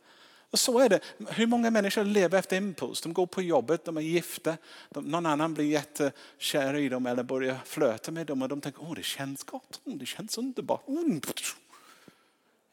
[0.50, 1.00] Och så är det.
[1.30, 3.02] Hur många människor lever efter impuls?
[3.02, 4.58] De går på jobbet, de är gifta,
[4.90, 8.84] de, någon annan blir jättekär i dem eller börjar flöta med dem och de tänker,
[8.84, 10.84] åh det känns gott, oh, det känns underbart.
[10.86, 11.20] Oh,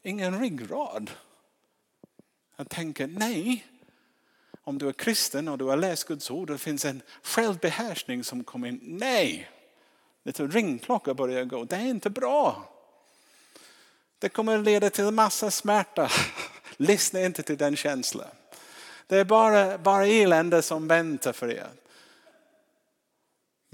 [0.04, 1.10] ingen ryggrad.
[2.56, 3.66] Jag tänker nej.
[4.64, 8.24] Om du är kristen och du har läst Guds ord och det finns en självbehärskning
[8.24, 8.80] som kommer in.
[8.82, 9.50] Nej,
[10.22, 11.64] lite ringklocka börjar gå.
[11.64, 12.70] Det är inte bra.
[14.18, 16.10] Det kommer att leda till massa smärta.
[16.76, 18.28] Lyssna inte till den känslan.
[19.06, 21.68] Det är bara, bara elände som väntar för er.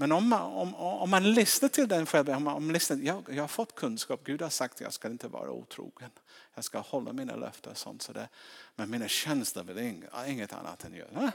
[0.01, 3.23] Men om man, om, om man lyssnar till den själv, om man, om lyssnar, jag,
[3.29, 6.09] jag har fått kunskap, Gud har sagt att jag ska inte vara otrogen.
[6.55, 8.01] Jag ska hålla mina löften och sånt.
[8.01, 8.29] Så det,
[8.75, 11.31] men mina känslor vill inget, inget annat än göra.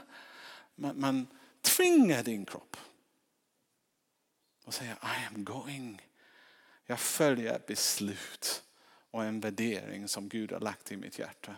[0.75, 1.27] Man, man
[1.61, 2.77] tvingar din kropp.
[4.65, 6.01] Och säger I am going.
[6.85, 8.63] Jag följer ett beslut
[9.11, 11.55] och en värdering som Gud har lagt i mitt hjärta.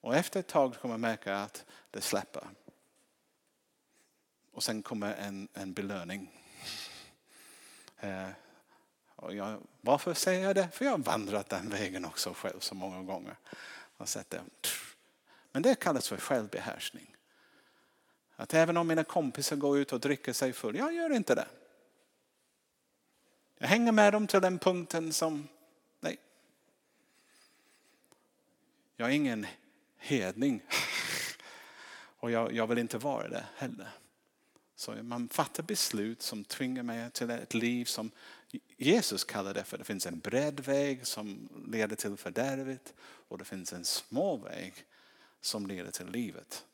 [0.00, 2.48] Och efter ett tag kommer man märka att det släpper.
[4.52, 6.30] Och sen kommer en, en belöning.
[8.00, 8.28] Eh,
[9.16, 10.68] och jag, varför säger jag det?
[10.72, 13.36] För jag har vandrat den vägen också själv så många gånger.
[13.96, 14.40] Och sett det.
[15.52, 17.16] Men det kallas för självbehärskning.
[18.36, 21.48] Att även om mina kompisar går ut och dricker sig full, jag gör inte det.
[23.58, 25.48] Jag hänger med dem till den punkten som,
[26.00, 26.18] nej.
[28.96, 29.46] Jag är ingen
[29.96, 30.62] hedning.
[32.18, 33.88] Och jag, jag vill inte vara det heller.
[34.82, 38.10] Så man fattar beslut som tvingar mig till ett liv som
[38.76, 39.78] Jesus kallar det för.
[39.78, 44.74] Det finns en bred väg som leder till fördärvet och det finns en små väg
[45.40, 46.64] som leder till livet.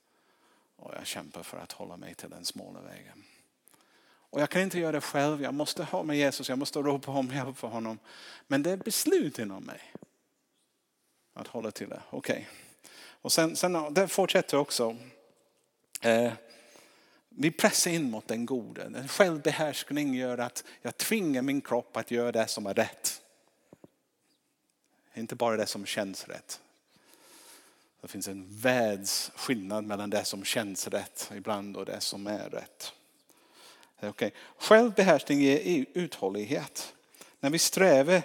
[0.77, 3.25] Och jag kämpar för att hålla mig till den smala vägen.
[4.31, 7.11] Och jag kan inte göra det själv, jag måste ha med Jesus, jag måste ropa
[7.11, 7.99] om hjälp för honom.
[8.47, 9.81] Men det är beslut inom mig.
[11.35, 12.33] Att hålla till det, okej.
[12.33, 12.45] Okay.
[13.01, 14.97] Och sen, sen det fortsätter också.
[16.01, 16.33] Eh,
[17.41, 18.83] vi pressar in mot den gode.
[18.83, 23.23] En självbehärskning gör att jag tvingar min kropp att göra det som är rätt.
[25.15, 26.61] Inte bara det som känns rätt.
[28.01, 32.93] Det finns en världsskillnad mellan det som känns rätt ibland och det som är rätt.
[34.01, 34.31] Okay.
[34.59, 36.95] Självbehärskning ger uthållighet.
[37.41, 38.23] När vi strävar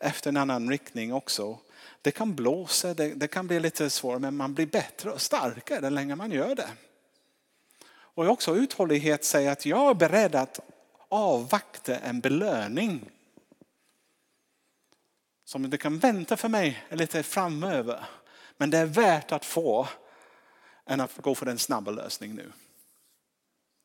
[0.00, 1.58] efter en annan riktning också.
[2.02, 5.90] Det kan blåsa, det, det kan bli lite svårare men man blir bättre och starkare
[5.90, 6.68] längre man gör det.
[8.16, 10.60] Och också uthållighet säger att jag är beredd att
[11.08, 13.10] avvakta en belöning.
[15.44, 18.04] Som inte kan vänta för mig lite framöver.
[18.56, 19.88] Men det är värt att få
[20.86, 22.52] än att gå för en snabb lösning nu.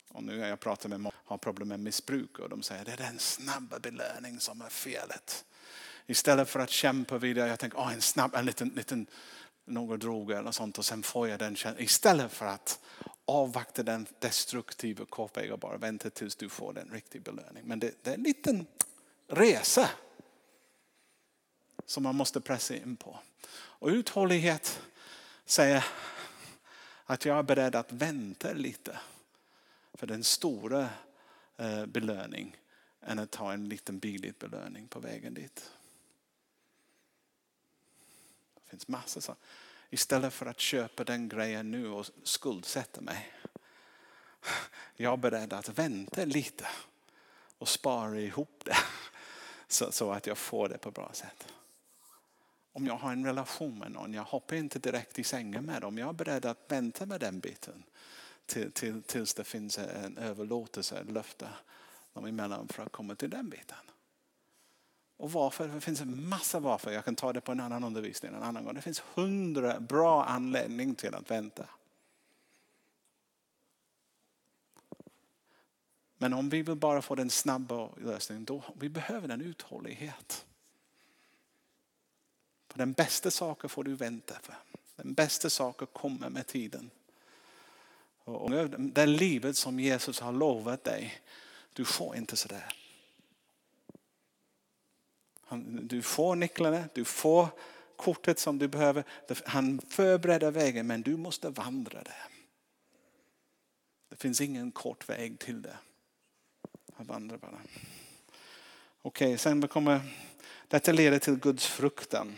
[0.10, 2.82] Och nu har jag pratat med många som har problem med missbruk och de säger
[2.82, 5.46] att det är den snabba belöningen som är felet.
[6.06, 9.08] Istället för att kämpa vidare, jag tänker oh, en snabb, en liten, liten
[9.72, 11.84] några droger eller sånt och sen får jag den känslan.
[11.84, 12.80] Istället för att
[13.26, 17.68] avvakta den destruktiva kortvägen och bara vänta tills du får den riktiga belöningen.
[17.68, 18.66] Men det, det är en liten
[19.28, 19.90] resa
[21.86, 23.20] som man måste pressa in på.
[23.54, 24.82] Och uthållighet
[25.46, 25.86] säger
[27.06, 29.00] att jag är beredd att vänta lite
[29.94, 30.90] för den stora
[31.58, 32.58] eh, belöning
[33.02, 35.72] än att ta en liten billig belöning på vägen dit.
[38.56, 39.36] Det finns massor så.
[39.94, 43.34] Istället för att köpa den grejen nu och skuldsätta mig.
[44.96, 46.68] Jag är beredd att vänta lite
[47.58, 48.78] och spara ihop det
[49.68, 51.54] så, så att jag får det på bra sätt.
[52.74, 55.98] Om jag har en relation med någon, jag hoppar inte direkt i sängen med dem.
[55.98, 57.84] Jag är beredd att vänta med den biten
[58.46, 61.50] till, till, tills det finns en överlåtelse, ett löfte
[62.14, 63.91] dem emellan för att komma till den biten.
[65.22, 65.68] Och varför?
[65.68, 66.92] Det finns en massa varför.
[66.92, 68.74] Jag kan ta det på en annan undervisning en annan gång.
[68.74, 71.66] Det finns hundra bra anledningar till att vänta.
[76.18, 80.46] Men om vi vill bara få den snabba lösningen, då vi behöver en uthållighet.
[82.68, 84.56] För den bästa saken får du vänta för.
[84.96, 86.90] Den bästa saken kommer med tiden.
[88.24, 91.22] Och det livet som Jesus har lovat dig,
[91.74, 92.81] du får inte sådär.
[95.82, 97.48] Du får nycklarna, du får
[97.96, 99.04] kortet som du behöver.
[99.46, 102.16] Han förbereder vägen men du måste vandra det.
[104.10, 105.78] Det finns ingen kort väg till det.
[106.94, 107.62] Han vandrar bara.
[109.02, 110.02] Okej, okay, sen kommer
[110.68, 112.38] detta leder till Guds fruktan.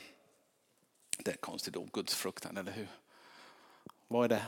[1.17, 2.87] Det är konstigt ord, Guds fruktan, eller hur?
[4.07, 4.45] Vad är det?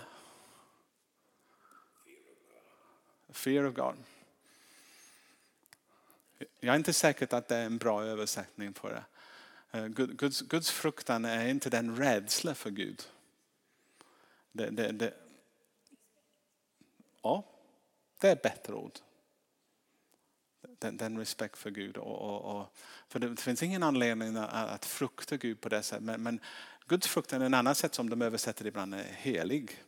[3.30, 3.96] Fear of God.
[6.60, 9.04] Jag är inte säker att det är en bra översättning på det.
[9.72, 13.04] Eh, Guds, Guds fruktan är inte den rädsla för Gud.
[14.52, 15.14] Det, det, det,
[17.22, 17.46] ja,
[18.20, 18.92] det är ett bättre ord.
[20.80, 21.98] Den, den respekt för Gud.
[21.98, 22.76] Och, och, och,
[23.08, 26.04] för det finns ingen anledning att, att frukta Gud på det sättet.
[26.04, 26.40] Men, men
[26.88, 29.84] Guds fruktan är en annan sätt som de översätter det ibland är helig.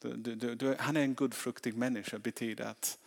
[0.00, 2.98] Du, du, du, han är en gudfruktig människa betyder att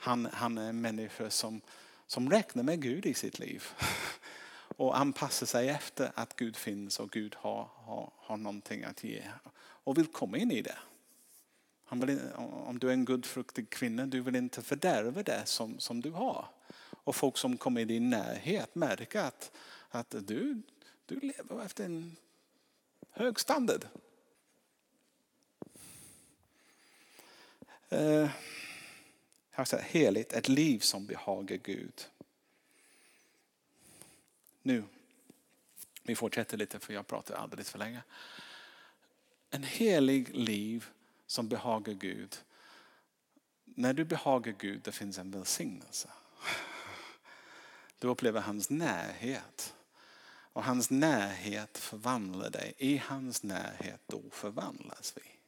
[0.00, 1.60] han, han är en människa som,
[2.06, 3.64] som räknar med Gud i sitt liv.
[4.76, 9.22] Och anpassar sig efter att Gud finns och Gud har, har, har någonting att ge.
[9.58, 10.78] Och vill komma in i det.
[11.84, 16.00] Han vill, om du är en gudfruktig kvinna, du vill inte fördärva det som, som
[16.00, 16.48] du har.
[16.90, 19.50] Och folk som kommer i din närhet märker att,
[19.90, 20.62] att du,
[21.06, 22.16] du lever efter en
[23.10, 23.84] hög standard.
[27.88, 28.30] Eh,
[29.60, 32.08] jag säger, heligt, ett liv som behagar Gud.
[34.62, 34.84] Nu,
[36.02, 38.02] vi fortsätter lite för jag pratar alldeles för länge.
[39.50, 40.86] En helig liv
[41.26, 42.36] som behagar Gud.
[43.64, 46.08] När du behagar Gud det finns en välsignelse.
[47.98, 49.74] Du upplever hans närhet.
[50.52, 52.74] Och hans närhet förvandlar dig.
[52.78, 55.39] I hans närhet då förvandlas vi.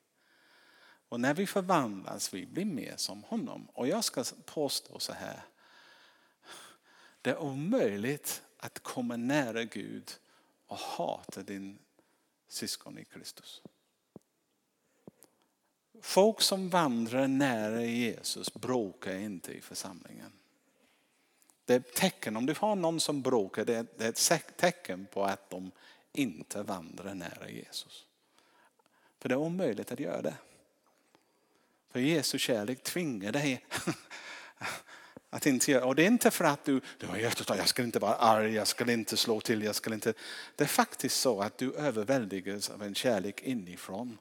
[1.12, 3.68] Och när vi förvandlas vi blir mer som honom.
[3.72, 5.42] Och jag ska påstå så här.
[7.22, 10.10] Det är omöjligt att komma nära Gud
[10.66, 11.78] och hata din
[12.48, 13.62] syskon i Kristus.
[16.00, 20.32] Folk som vandrar nära Jesus bråkar inte i församlingen.
[21.64, 25.24] Det är ett tecken, om du har någon som bråkar, det är ett tecken på
[25.24, 25.70] att de
[26.12, 28.06] inte vandrar nära Jesus.
[29.18, 30.36] För det är omöjligt att göra det.
[31.92, 33.66] För Jesu kärlek tvingar dig
[35.30, 35.84] att inte göra.
[35.84, 38.54] Och det är inte för att du, du har hjärtat, jag ska inte vara arg,
[38.54, 40.14] jag ska inte slå till, jag ska inte.
[40.56, 44.18] Det är faktiskt så att du överväldigas av en kärlek inifrån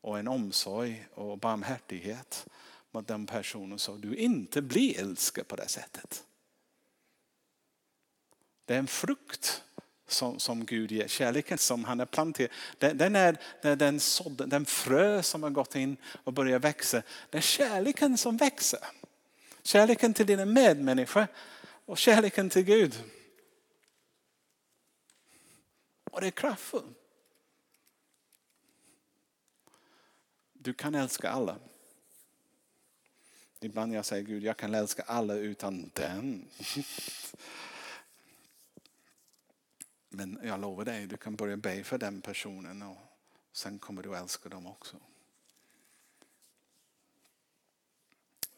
[0.00, 2.46] och en omsorg och barmhärtighet
[2.90, 6.24] mot den personen så du inte blir älskad på det sättet.
[8.64, 9.62] Det är en frukt
[10.14, 11.08] som, som Gud ger.
[11.08, 12.50] Kärleken som han har planterat.
[12.78, 13.36] Den är
[13.76, 17.02] den, sådd, den frö som har gått in och börjat växa.
[17.30, 18.80] Det är kärleken som växer.
[19.62, 21.26] Kärleken till dina medmänniskor
[21.86, 22.94] och kärleken till Gud.
[26.14, 26.96] och det är kraftfullt.
[30.52, 31.58] Du kan älska alla.
[33.60, 36.48] Ibland jag säger Gud, jag kan älska alla utan den.
[40.14, 42.96] Men jag lovar dig, du kan börja be för den personen och
[43.52, 44.96] sen kommer du älska dem också.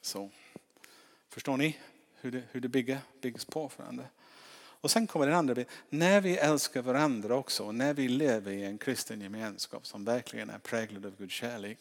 [0.00, 0.30] Så,
[1.28, 1.78] förstår ni
[2.14, 4.04] hur det, hur det bygger, byggs på för varandra?
[4.86, 5.72] Och sen kommer den andra biten.
[5.88, 10.58] När vi älskar varandra också, när vi lever i en kristen gemenskap som verkligen är
[10.58, 11.78] präglad av Guds kärlek.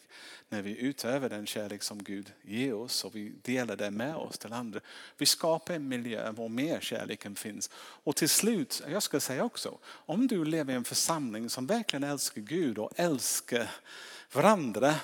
[0.48, 4.38] När vi utövar den kärlek som Gud ger oss och vi delar det med oss
[4.38, 4.80] till andra.
[5.18, 7.70] Vi skapar en miljö där mer kärleken finns.
[7.76, 12.04] Och till slut, jag ska säga också, om du lever i en församling som verkligen
[12.04, 13.70] älskar Gud och älskar
[14.32, 14.94] varandra.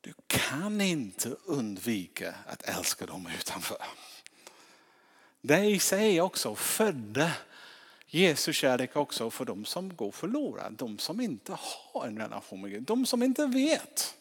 [0.00, 3.82] Du kan inte undvika att älska dem utanför.
[5.48, 7.32] Det i sig också födde
[8.06, 10.74] Jesu kärlek också för de som går förlorade.
[10.76, 12.82] De som inte har en relation med Gud.
[12.82, 14.16] De som inte vet.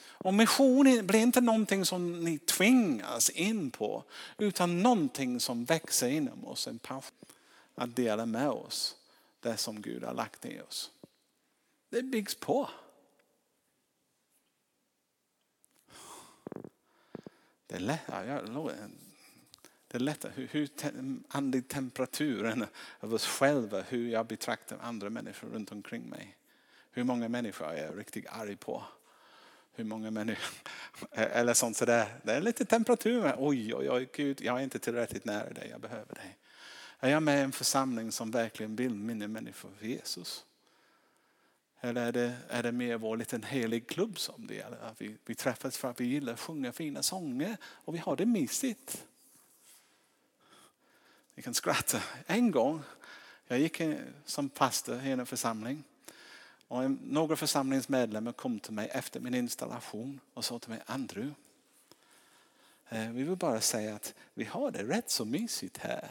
[0.00, 4.04] Och mission blir inte någonting som ni tvingas in på.
[4.38, 6.66] Utan någonting som växer inom oss.
[6.66, 7.26] En passion
[7.74, 8.96] att dela med oss
[9.40, 10.90] det som Gud har lagt i oss.
[11.88, 12.68] Det byggs på.
[17.66, 18.00] Det är lätt.
[19.88, 20.32] Det är lättare.
[20.34, 20.68] Hur, hur
[21.28, 22.66] andlig temperaturen
[23.00, 26.36] av oss själva, hur jag betraktar andra människor runt omkring mig.
[26.90, 28.84] Hur många människor är jag riktigt arg på?
[29.72, 30.54] Hur många människor,
[31.10, 32.20] eller sånt sådär.
[32.22, 33.34] Det är lite temperatur.
[33.38, 36.38] Oj, oj, oj, Gud, jag är inte tillräckligt nära dig, jag behöver dig.
[37.00, 40.44] Är jag med i en församling som verkligen vill minna människor för Jesus?
[41.80, 44.94] Eller är det, är det mer vår liten helig klubb som det gäller?
[44.98, 48.26] Vi, vi träffas för att vi gillar att sjunga fina sånger och vi har det
[48.26, 49.04] mysigt.
[51.38, 52.02] Ni kan skratta.
[52.26, 52.82] En gång,
[53.46, 53.82] jag gick
[54.24, 55.84] som pastor i en församling.
[56.68, 61.34] Och några församlingsmedlemmar kom till mig efter min installation och sa till mig, Andrew,
[62.88, 66.10] eh, vi vill bara säga att vi har det rätt så mysigt här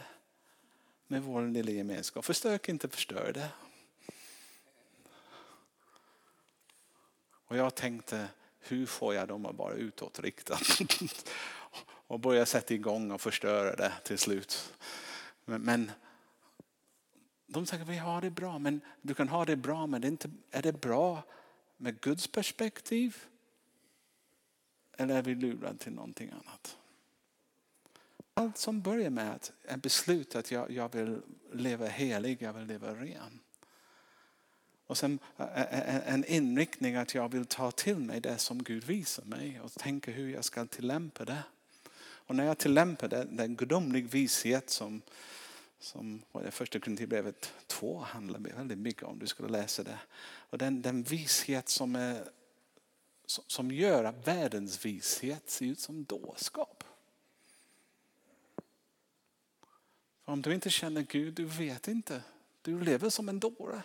[1.06, 2.24] med vår lilla gemenskap.
[2.24, 3.48] Försök inte förstöra det.
[7.46, 8.28] Och jag tänkte,
[8.60, 10.60] hur får jag dem att vara utåtriktade?
[12.06, 14.72] och börja sätta igång och förstöra det till slut.
[15.48, 15.90] Men,
[17.46, 20.10] de säger vi har det bra, men du kan ha det bra, men det är,
[20.10, 21.22] inte, är det bra
[21.76, 23.16] med Guds perspektiv?
[24.92, 26.76] Eller är vi lurade till någonting annat?
[28.34, 31.22] Allt som börjar med att ett beslut att jag, jag vill
[31.52, 33.40] leva helig, jag vill leva ren.
[34.86, 39.60] Och sen en inriktning att jag vill ta till mig det som Gud visar mig
[39.60, 41.42] och tänka hur jag ska tillämpa det.
[42.28, 45.02] Och när jag tillämpar den, den gudomlig vishet som,
[45.78, 49.18] som första Korinthierbrevet 2 handlar väldigt mycket om.
[49.18, 49.98] Du skulle läsa det.
[50.50, 52.28] Och den, den vishet som, är,
[53.26, 56.84] som gör att världens vishet ser ut som dårskap.
[60.24, 62.22] Om du inte känner Gud, du vet inte.
[62.62, 63.82] Du lever som en dåre.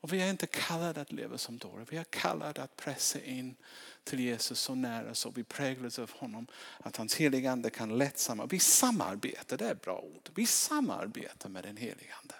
[0.00, 1.86] Och vi är inte kallade att leva som dårar.
[1.90, 3.56] Vi är kallade att pressa in
[4.04, 6.46] till Jesus så nära så vi präglas av honom.
[6.78, 8.54] Att hans heliga ande kan lätt samarbeta.
[8.54, 10.30] Vi samarbetar, det är ett bra ord.
[10.34, 12.34] Vi samarbetar med den heliga ande.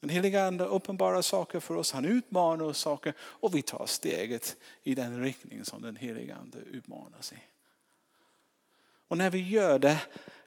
[0.00, 4.56] Den heliga ande uppenbarar saker för oss, han utmanar oss saker och vi tar steget
[4.82, 7.36] i den riktning som den heliga ande utmanas i.
[9.08, 10.00] Och när vi gör det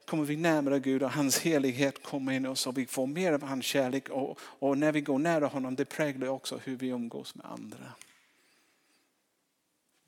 [0.06, 3.44] kommer vi närmare Gud och hans helighet kommer in oss och vi får mer av
[3.44, 4.10] hans kärlek.
[4.10, 7.94] Och, och när vi går nära honom det präglar också hur vi umgås med andra.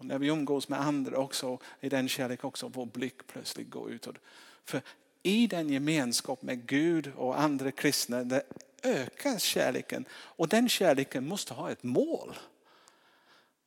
[0.02, 3.91] Och när vi umgås med andra också, i den kärlek också vår blick plötsligt går
[3.91, 4.16] utåt.
[4.66, 4.82] För
[5.24, 8.43] i den gemenskap med Gud och andra kristna, där
[8.84, 10.06] ökar kärleken.
[10.12, 12.36] Och den kärleken måste ha ett mål.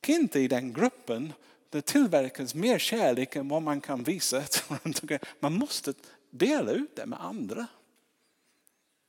[0.07, 1.33] Inte i den gruppen
[1.69, 4.43] det tillverkas mer kärlek än vad man kan visa.
[5.39, 5.93] Man måste
[6.29, 7.67] dela ut det med andra.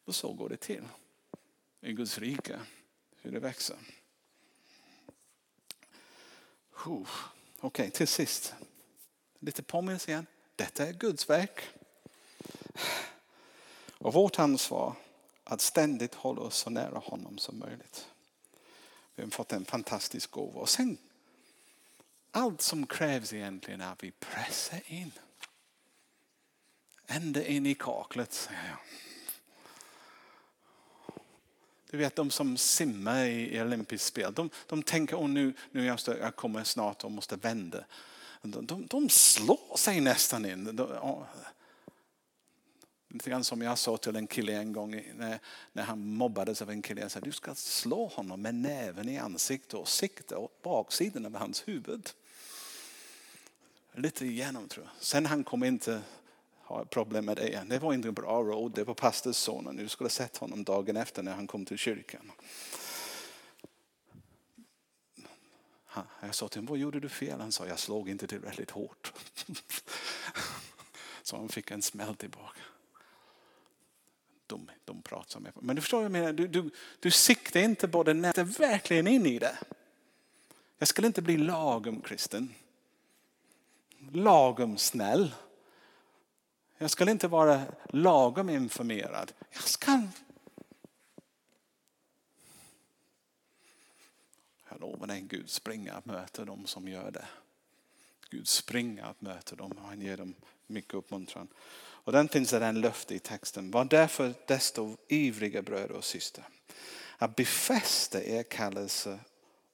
[0.05, 0.85] Och så går det till
[1.81, 2.59] i Guds rike,
[3.23, 3.77] hur det växer.
[7.61, 8.55] Okej, okay, till sist.
[9.39, 10.27] Lite påminnelse igen.
[10.57, 11.61] Detta är Guds verk.
[13.99, 14.95] Och vårt ansvar
[15.45, 18.09] att ständigt hålla oss så nära honom som möjligt.
[19.15, 20.61] Vi har fått en fantastisk gåva.
[20.61, 20.99] Och sen,
[22.31, 25.13] allt som krävs egentligen är att vi pressar in.
[27.07, 29.06] Ända in i kaklet, säger jag.
[31.91, 35.99] Du vet de som simmar i olympiskt spel, de, de tänker oh, nu, nu jag,
[36.07, 37.85] jag kommer snart och måste vända.
[38.43, 40.77] De, de, de slår sig nästan in.
[40.77, 40.89] De,
[43.09, 45.39] Lite grann som jag sa till en kille en gång när,
[45.73, 47.01] när han mobbades av en kille.
[47.01, 51.37] Jag sa du ska slå honom med näven i ansiktet och sikta åt baksidan av
[51.37, 52.11] hans huvud.
[53.93, 55.05] Lite igenom tror jag.
[55.05, 56.01] Sen han kom inte
[56.67, 57.69] ha problem med det igen.
[57.69, 58.73] Det var inte en bra råd.
[58.75, 59.77] Det var pastorssonen.
[59.77, 62.33] Du skulle ha sett honom dagen efter när han kom till kyrkan.
[66.21, 67.41] Jag sa till honom, vad gjorde du fel?
[67.41, 69.13] Han sa, jag slog inte tillräckligt hårt.
[71.23, 72.61] Så han fick en smäll tillbaka.
[74.47, 76.33] De, de pratar med Men du förstår vad jag menar?
[76.33, 79.59] Du, du, du siktar inte på det nätet verkligen in i det.
[80.79, 82.55] Jag skulle inte bli lagom kristen.
[84.13, 85.33] Lagom snäll.
[86.79, 89.33] Jag ska inte vara lagom informerad.
[89.53, 90.03] Jag ska
[94.69, 97.29] Jag lovar dig, Gud springer att möta dem som gör det.
[98.31, 100.35] Gud springer att möta dem och han ger dem
[100.67, 101.49] mycket uppmuntran.
[101.79, 103.71] Och den finns det en löfte i texten.
[103.71, 106.49] Var därför desto ivriga bröder och systrar.
[107.19, 109.19] Att befästa er kallelse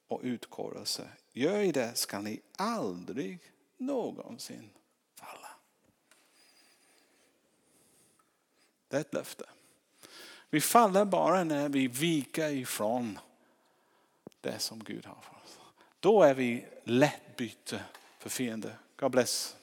[0.07, 1.07] och utkårelse.
[1.33, 3.39] Gör i det ska ni aldrig
[3.77, 4.69] någonsin
[5.15, 5.49] falla.
[8.93, 9.45] Det är ett löfte.
[10.49, 13.19] Vi faller bara när vi viker ifrån
[14.41, 15.59] det som Gud har för oss.
[15.99, 17.83] Då är vi lätt byte
[18.19, 18.75] för fiende.
[18.95, 19.55] God bless.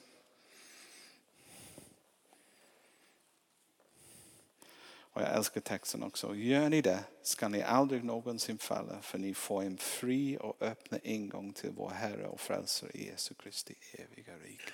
[4.89, 6.35] Och jag älskar texten också.
[6.35, 10.99] Gör ni det ska ni aldrig någonsin falla för ni får en fri och öppen
[11.03, 14.73] ingång till vår Herre och Frälsare Jesu Kristi eviga rike.